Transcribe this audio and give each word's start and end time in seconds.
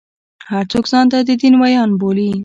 هر 0.49 0.63
څوک 0.71 0.85
ځان 0.91 1.05
د 1.11 1.13
دین 1.41 1.53
ویاند 1.61 1.93
بولي. 2.01 2.31